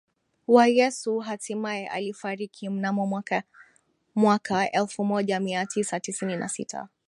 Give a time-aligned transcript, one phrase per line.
[0.47, 3.43] wa yesu Hatimae alifariki mnamo mwaka
[4.15, 6.89] mwaka elfumoja miatisa tisini na sita